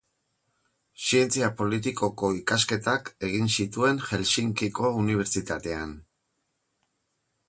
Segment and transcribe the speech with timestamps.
[1.07, 5.93] Zientzia politikoko ikasketak egin zituen Helsinkiko Unibertsitatean.